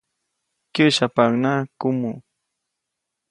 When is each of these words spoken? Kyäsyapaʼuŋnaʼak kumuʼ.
Kyäsyapaʼuŋnaʼak 0.73 1.69
kumuʼ. 1.79 2.17